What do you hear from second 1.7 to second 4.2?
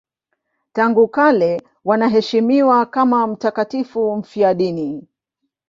wanaheshimiwa kama mtakatifu